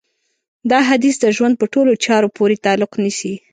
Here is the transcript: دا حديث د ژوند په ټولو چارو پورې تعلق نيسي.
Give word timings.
دا 0.71 0.79
حديث 0.89 1.15
د 1.21 1.25
ژوند 1.35 1.55
په 1.61 1.65
ټولو 1.73 1.91
چارو 2.05 2.33
پورې 2.37 2.61
تعلق 2.65 2.91
نيسي. 3.03 3.33